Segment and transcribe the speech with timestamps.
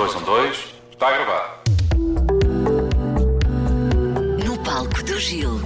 [0.00, 0.74] dois, um, dois.
[0.92, 1.62] Está a gravar.
[4.42, 5.60] No palco do Gil.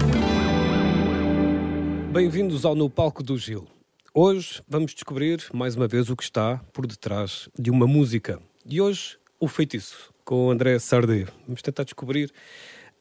[2.12, 3.64] Bem-vindos ao No Palco do Gil.
[4.12, 8.40] Hoje vamos descobrir mais uma vez o que está por detrás de uma música.
[8.66, 11.26] E hoje, o feitiço, com o André Sardé.
[11.46, 12.32] Vamos tentar descobrir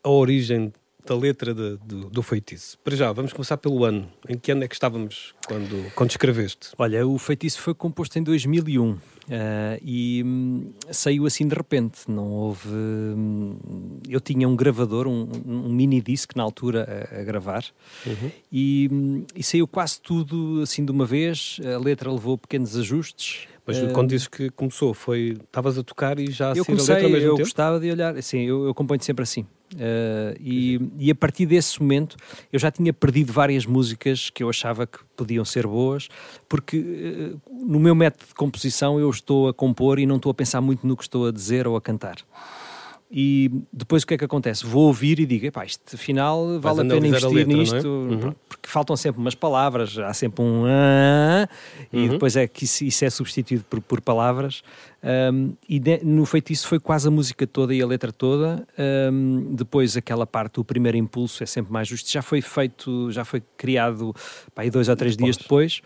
[0.03, 0.71] a origem
[1.05, 2.77] da letra de- do, do feitiço.
[2.83, 4.09] Para já, vamos começar pelo ano.
[4.27, 6.69] Em que ano é que estávamos quando, quando escreveste?
[6.77, 8.97] Olha, o feitiço foi composto em 2001
[9.29, 12.01] eh, e hum, saiu assim de repente.
[12.09, 12.69] Não houve.
[12.69, 17.63] hum, eu tinha um gravador, um, um mini disc na altura a, a gravar
[18.51, 21.59] e, hum, e saiu quase tudo assim de uma vez.
[21.75, 23.47] A letra levou pequenos ajustes.
[23.65, 26.73] Mas Eh, quando dizes que começou, foi estavas a tocar e já a eu sair
[26.73, 27.47] a letra comecei, ao mesmo eu tempo?
[27.47, 29.45] gostava de olhar, assim, eu, eu componho sempre assim.
[29.79, 32.15] Eh, e, e a partir desse momento
[32.51, 36.07] eu já tinha perdido várias músicas que eu achava que podiam ser boas,
[36.47, 40.33] porque eh, no meu método de composição eu estou a compor e não estou a
[40.33, 42.17] pensar muito no que estou a dizer ou a cantar.
[43.15, 44.65] E depois o que é que acontece?
[44.65, 47.57] Vou ouvir e digo, epá, isto afinal vale a pena analisar a investir letra, é?
[47.57, 48.17] nisto, Uhum.
[48.19, 51.47] pronto, porque faltam sempre umas palavras, há sempre um ah,
[51.91, 52.07] e Uhum.
[52.09, 54.63] depois é que isso, isso é substituído por, por palavras.
[55.03, 58.65] Um, e de- no feitiço foi quase a música toda e a letra toda.
[59.11, 62.09] Um, depois aquela parte, o primeiro impulso é sempre mais justo.
[62.09, 64.13] Já foi feito, já foi criado
[64.55, 65.81] pá, aí dois ou três dias depois.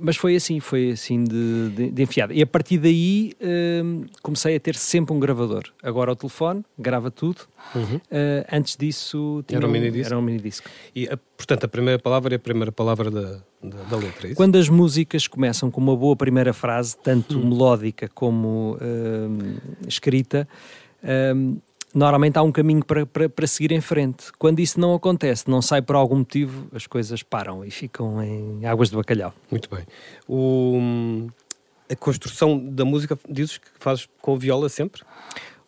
[0.00, 2.32] Mas foi assim, foi assim de, de, de enfiada.
[2.34, 3.32] E a partir daí
[3.84, 5.64] um, comecei a ter sempre um gravador.
[5.82, 7.42] Agora o telefone, grava tudo.
[7.74, 7.96] Uhum.
[7.96, 8.00] Uh,
[8.52, 10.06] antes disso tinha Era um minidisc?
[10.06, 10.64] Era um minidisc.
[10.94, 14.34] E, a- portanto, a primeira palavra é a primeira palavra da, da, da letra, é?
[14.34, 19.56] Quando as músicas começam com uma boa primeira frase, tanto melódica como hum,
[19.86, 20.48] escrita,
[21.34, 21.58] hum,
[21.94, 24.32] normalmente há um caminho para, para, para seguir em frente.
[24.38, 28.64] Quando isso não acontece, não sai por algum motivo, as coisas param e ficam em
[28.64, 29.34] águas de bacalhau.
[29.50, 29.84] Muito bem.
[30.26, 31.28] O,
[31.90, 35.02] a construção da música, dizes que fazes com viola sempre?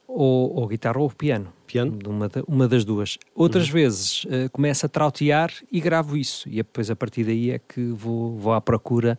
[0.09, 1.53] Ou, ou guitarra ou piano.
[1.67, 1.99] Piano?
[2.07, 3.19] Uma, uma das duas.
[3.35, 6.49] Outras vezes eh, começo a trautear e gravo isso.
[6.49, 9.19] E depois a partir daí é que vou, vou à procura.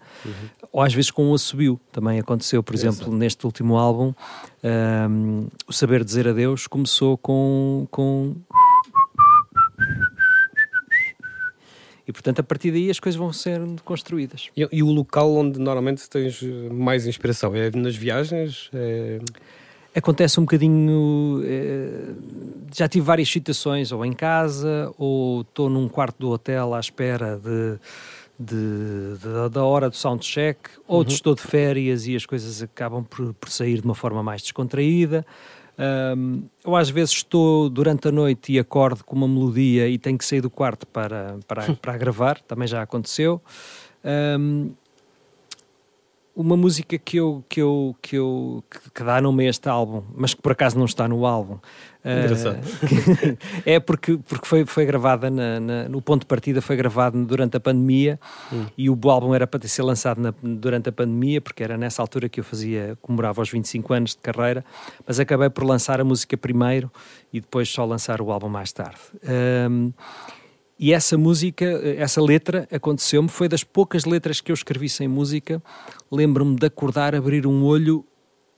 [0.71, 1.79] Ou às vezes com um assobio.
[1.91, 4.13] Também aconteceu, por exemplo, neste último álbum,
[4.63, 8.35] ahm, O Saber Dizer Adeus começou com, com.
[12.07, 14.49] E portanto a partir daí as coisas vão ser construídas.
[14.55, 16.41] E, e o local onde normalmente tens
[16.71, 17.53] mais inspiração?
[17.53, 18.69] É nas viagens?
[18.73, 19.19] É...
[19.97, 21.41] Acontece um bocadinho.
[21.43, 22.13] eh,
[22.75, 27.37] já tive várias situações, ou em casa, ou estou num quarto do hotel à espera
[27.37, 27.79] de,
[28.39, 33.33] de- de- da hora do soundcheck, ou estou de férias e as coisas acabam por,
[33.33, 35.25] por sair de uma forma mais descontraída.
[35.79, 40.17] Ahm, ou às vezes estou durante a noite e acordo com uma melodia e tenho
[40.17, 43.41] que sair do quarto para, para, para gravar, também já aconteceu.
[44.03, 44.71] Ahm,
[46.39, 50.33] uma música que eu que eu que eu que, dá nome a este álbum, mas
[50.35, 51.57] que por acaso não está no álbum.
[52.05, 52.59] Engraçado.
[53.65, 57.57] é porque porque foi foi gravada na, na- no ponto de partida foi gravado durante
[57.57, 58.19] a pandemia
[58.77, 62.01] e o álbum era para ter ser lançado na- durante a pandemia porque era nessa
[62.01, 64.63] altura que eu fazia comemorava os 25 anos de carreira,
[65.07, 66.89] mas acabei por lançar a música primeiro
[67.33, 68.99] e depois só lançar o álbum mais tarde.
[69.27, 69.91] Ahm,
[70.79, 71.65] e essa música,
[71.97, 75.61] essa letra aconteceu-me, foi das poucas letras que eu escrevi sem música.
[76.11, 78.05] Lembro-me de acordar, abrir um olho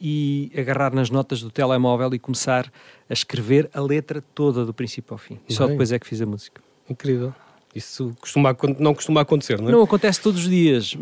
[0.01, 2.71] e agarrar nas notas do telemóvel e começar
[3.09, 5.39] a escrever a letra toda do princípio ao fim.
[5.47, 6.61] E só depois é que fiz a música.
[6.89, 7.33] Incrível.
[7.73, 9.71] Isso costuma, não costuma acontecer, não é?
[9.71, 10.97] Não acontece todos os dias.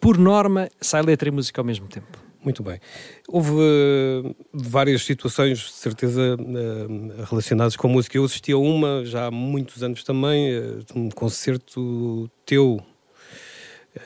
[0.00, 2.25] Por norma, sai letra e música ao mesmo tempo.
[2.46, 2.78] Muito bem.
[3.26, 8.16] Houve eh, várias situações, de certeza, eh, relacionadas com a música.
[8.16, 12.80] Eu assisti a uma já há muitos anos também, eh, um concerto teu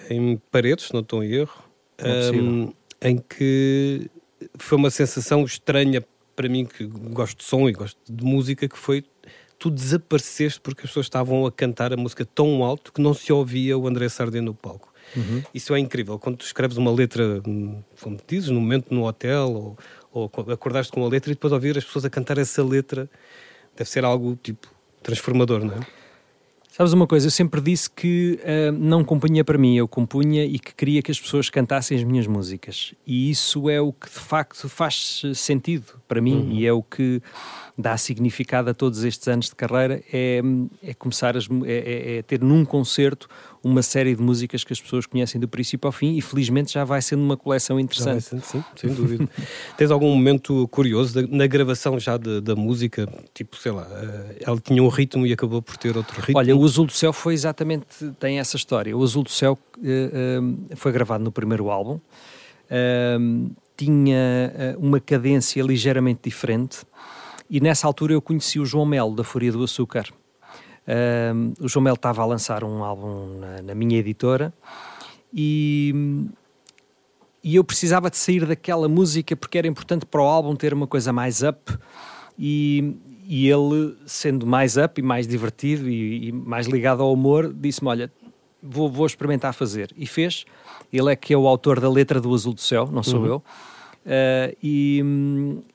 [0.09, 1.63] em Paredes, se não estou em erro,
[1.99, 4.11] Não é em que
[4.57, 6.03] foi uma sensação estranha
[6.35, 9.05] para mim, que gosto de som e gosto de música, que foi
[9.59, 13.31] tu desapareceste porque as pessoas estavam a cantar a música tão alto que não se
[13.31, 14.90] ouvia o André Sardinha no palco.
[15.55, 16.19] Isso é incrível.
[16.19, 17.41] Quando tu escreves uma letra,
[18.01, 19.79] como dizes, no momento no hotel, ou,
[20.13, 23.09] ou co- acordaste com a letra e depois ouvir as pessoas a cantar essa letra,
[23.77, 24.69] deve ser algo tipo
[25.03, 25.81] transformador, não é?
[26.73, 30.57] Sabes uma coisa, eu sempre disse que ah, não compunha para mim, eu compunha e
[30.59, 32.95] que queria que as pessoas cantassem as minhas músicas.
[33.07, 37.21] E isso é o que de facto faz sentido para mim e é o que
[37.77, 40.41] dá significado a todos estes anos de carreira, é,
[40.83, 43.29] é começar as é, é- é ter num concerto
[43.63, 46.85] uma série de músicas que as pessoas conhecem do princípio ao fim e felizmente já
[46.85, 48.23] vai sendo uma coleção Já vai interessante.
[48.23, 49.29] sendo, sim, sem dúvida.
[49.77, 53.09] Tens algum momento curioso na gravação já da, da música?
[53.35, 56.39] Tipo, sei lá, eh, ela tinha um ritmo e acabou por ter outro ritmo.
[56.39, 57.87] Olha, o Azul do Céu foi exatamente,
[58.19, 58.97] tem essa história.
[58.97, 60.11] O Azul do Céu eh,
[60.73, 62.01] eh, foi gravado no primeiro álbum.
[62.71, 63.19] Eh,
[63.81, 66.81] tinha uh, uma cadência ligeiramente diferente.
[67.49, 70.05] E nessa altura eu conheci o João Melo, da Fúria do Açúcar.
[71.61, 74.53] O João Melo estava a lançar um álbum na, na minha editora
[75.33, 76.27] e,
[77.43, 80.87] e eu precisava de sair daquela música porque era importante para o álbum ter uma
[80.87, 81.73] coisa mais up
[82.39, 82.97] e,
[83.27, 87.89] e ele, sendo mais up e mais divertido e, e mais ligado ao humor, disse-me,
[87.89, 88.11] olha,
[88.63, 89.93] vou, vou experimentar fazer.
[89.97, 90.45] E fez.
[90.93, 93.27] Ele é que é o autor da letra do Azul do Céu, não sou uhum.
[93.27, 93.37] eu.
[94.01, 95.05] Uh, e,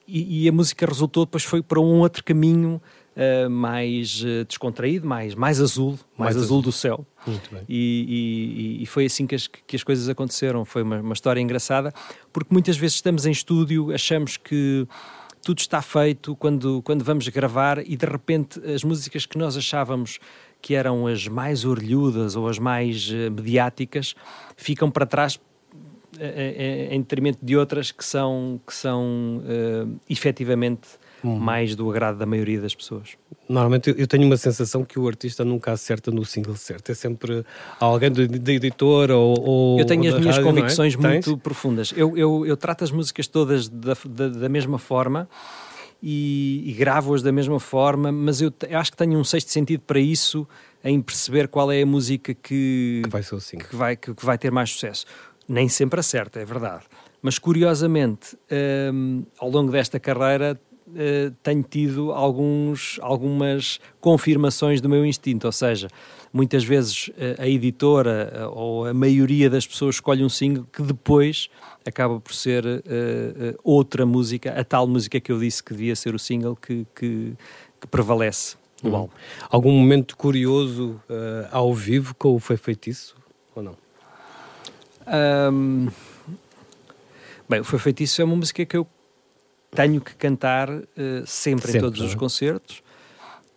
[0.07, 2.81] e, e, a música resultou, depois foi para um outro caminho
[3.15, 7.06] uh, mais uh, descontraído, mais, mais azul, mais, mais azul, azul, do céu.
[7.67, 10.63] E, e, foi assim que as, que as coisas aconteceram.
[10.63, 11.91] Foi uma, uma história engraçada,
[12.31, 14.88] porque muitas vezes estamos em estúdio, achamos que
[15.44, 20.19] tudo está feito quando, quando vamos gravar e de repente as músicas que nós achávamos
[20.62, 24.15] que eram as mais orelhudas ou as mais uh, mediáticas
[24.56, 25.39] ficam para trás
[26.91, 30.88] em detrimento de outras que são, que são uh, efetivamente
[31.25, 31.38] hum.
[31.38, 33.18] mais do agrado da maioria das pessoas.
[33.50, 36.92] Normalmente eu tenho uma sensação que o artista nunca acerta no single certo.
[36.92, 37.44] É sempre
[37.80, 40.54] alguém da editora ou, ou, Eu tenho as minhas rádio, é?
[40.54, 40.98] convicções é?
[40.98, 41.42] muito Tens?
[41.42, 41.94] profundas.
[41.95, 45.27] Eu, eu, eu trato as músicas todas da, da, da mesma forma
[46.01, 49.81] e, e gravo-as da mesma forma, mas eu, eu, acho que tenho um sexto sentido
[49.81, 50.48] para isso,
[50.83, 53.57] em perceber qual é a música que, que vai, ser assim.
[53.57, 55.06] que, vai, que, que vai ter mais sucesso.
[55.48, 56.83] Nem sempre acerta, é verdade.
[57.22, 58.38] Mas curiosamente,
[58.94, 60.60] um, ao longo desta carreira,
[60.95, 65.88] uh, tenho tido alguns, algumas confirmações do meu instinto, ou seja,
[66.33, 70.81] muitas vezes uh, a editora uh, ou a maioria das pessoas escolhe um single que
[70.81, 71.50] depois
[71.86, 75.95] acaba por ser uh, uh, outra música, a tal música que eu disse que devia
[75.95, 77.33] ser o single que, que,
[77.80, 78.95] que prevalece no uhum.
[78.95, 79.13] álbum.
[79.50, 83.15] Algum momento curioso uh, ao vivo com o Foi Feitiço
[83.56, 83.77] ou não?
[85.53, 85.88] Um,
[87.48, 88.88] bem, o Foi Feitiço é uma música que eu
[89.75, 90.69] tenho que cantar
[91.25, 92.16] sempre, sempre, em todos os é?
[92.16, 92.83] concertos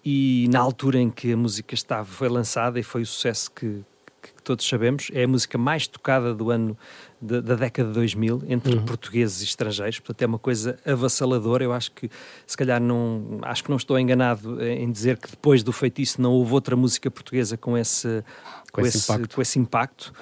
[0.05, 3.85] e na altura em que a música estava, foi lançada e foi o sucesso que,
[4.23, 6.77] que todos sabemos, é a música mais tocada do ano
[7.21, 8.85] da, da década de 2000 entre uhum.
[8.85, 11.65] portugueses e estrangeiros, portanto é uma coisa avassaladora.
[11.65, 12.09] Eu acho que,
[12.47, 16.33] se calhar, não, acho que não estou enganado em dizer que depois do feitiço não
[16.33, 18.25] houve outra música portuguesa com esse,
[18.73, 19.35] com, com esse, esse, impacto.
[19.35, 20.13] Com esse impacto.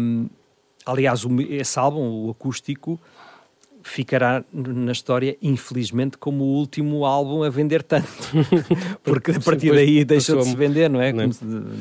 [0.00, 0.28] Um,
[0.84, 2.98] aliás, o, esse álbum, o acústico,
[3.86, 8.08] ficará na história, infelizmente, como o último álbum a vender tanto.
[9.02, 11.12] Porque a partir daí deixou de se vender, não é?
[11.12, 11.28] Não, é?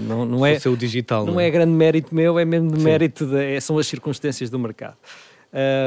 [0.08, 1.48] não, não é, o digital, não, não é?
[1.48, 4.96] é grande mérito meu, é mesmo de mérito, de, é, são as circunstâncias do mercado.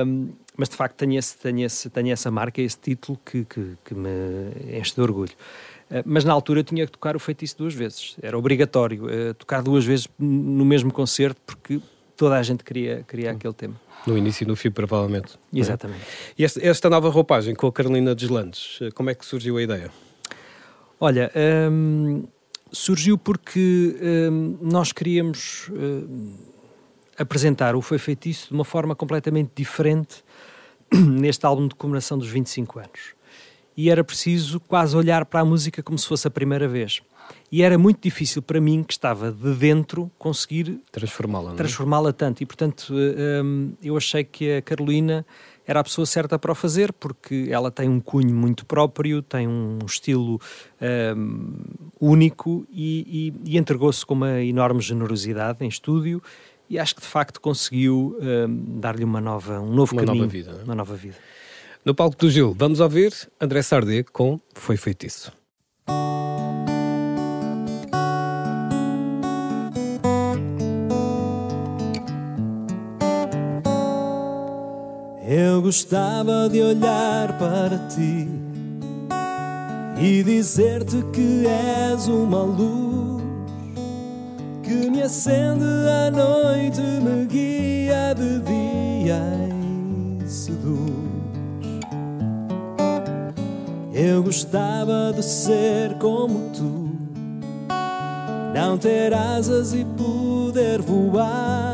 [0.04, 3.74] Um, mas de facto tenho, esse, tenho, esse, tenho essa marca, esse título que, que,
[3.84, 4.08] que me
[4.76, 5.32] enche de orgulho.
[5.88, 9.34] Uh, mas na altura eu tinha que tocar o feitiço duas vezes, era obrigatório uh,
[9.34, 11.80] tocar duas vezes no mesmo concerto, porque
[12.18, 13.80] toda a gente queria, queria aquele tema.
[14.06, 15.38] No início e no fim, provavelmente.
[15.54, 15.58] É?
[15.58, 16.02] Exatamente.
[16.02, 16.34] É?
[16.36, 19.90] E esta, esta, nova roupagem com a Carolina Deslandes, como é que surgiu a ideia?
[21.00, 21.30] Olha,
[21.70, 22.24] hum,
[22.72, 26.34] surgiu porque hum, nós queríamos hum,
[27.16, 30.24] apresentar o Foi Feitiço de uma forma completamente diferente
[30.92, 33.14] neste álbum de comemoração dos 25 anos.
[33.76, 37.00] E era preciso quase olhar para a música como se fosse a primeira vez
[37.50, 41.54] e era muito difícil para mim, que estava de dentro, conseguir transformá-la é?
[41.54, 42.42] transformá-la tanto.
[42.42, 45.24] E, portanto, eh, um, eu achei que a Carolina
[45.66, 49.46] era a pessoa certa para o fazer, porque ela tem um cunho muito próprio, tem
[49.46, 50.40] um estilo
[51.16, 51.56] um,
[52.00, 56.22] único e, e, e entregou-se com uma enorme generosidade em estúdio
[56.70, 60.32] e acho que de facto conseguiu um, dar-lhe uma nova, um novo uma caminho, nova
[60.32, 60.64] vida, é?
[60.64, 61.16] uma nova vida.
[61.84, 65.32] No palco do Gil, vamos ouvir André Sardé com Foi Feitiço.
[75.30, 78.26] Eu gostava de olhar para ti
[80.00, 83.22] e dizer-te que és uma luz
[84.62, 85.66] que me acende
[86.06, 89.20] à noite, me guia de dia
[90.24, 90.94] e seduz.
[93.92, 96.90] Eu gostava de ser como tu,
[98.54, 101.67] não ter asas e poder voar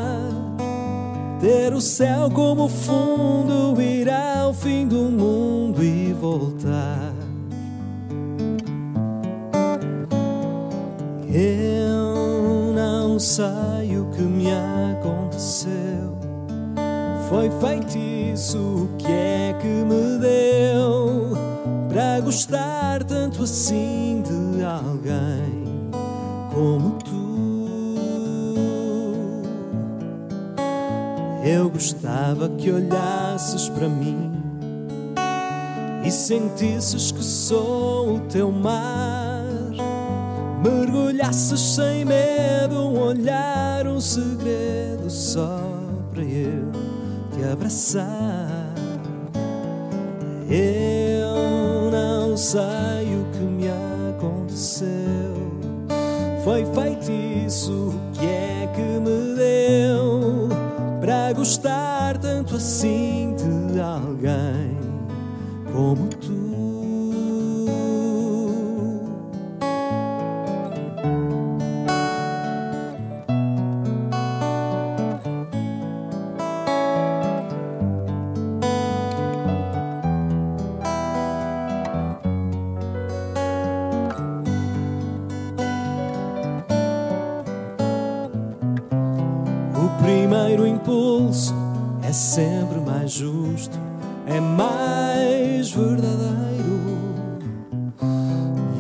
[1.45, 7.13] ter o céu como fundo, ir ao fim do mundo e voltar.
[11.31, 14.47] Eu não sei o que me
[14.97, 16.17] aconteceu.
[17.29, 21.37] Foi feitiço o que é que me deu
[21.91, 25.91] para gostar tanto assim de alguém
[26.55, 26.97] como
[31.45, 34.33] Eu gostava que olhasses para mim
[36.03, 39.45] e sentisses que sou o teu mar.
[40.63, 45.61] Mergulhasses sem medo, um olhar, um segredo só
[46.11, 46.73] para eu
[47.35, 48.73] te abraçar.
[50.49, 53.69] Eu não sei o que me
[54.17, 54.89] aconteceu.
[56.43, 60.04] Foi feitiço, o que é que me deu
[61.45, 63.37] gostar tanto assim
[63.71, 64.79] de alguém
[65.71, 66.44] como tu?
[92.35, 93.79] Sempre mais justo,
[94.27, 96.81] é mais verdadeiro.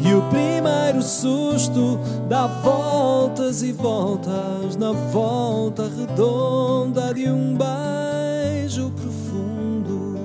[0.04, 10.18] E o primeiro susto dá voltas e voltas na volta redonda de um beijo profundo.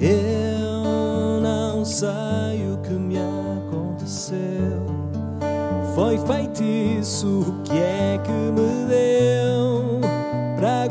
[0.00, 4.38] Eu não sei o que me aconteceu.
[5.94, 9.45] Foi feitiço, o que é que me deu